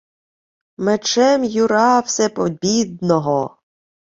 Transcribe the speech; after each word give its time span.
—Мечем 0.85 1.39
Юра 1.59 1.99
Всепобідного... 2.01 3.39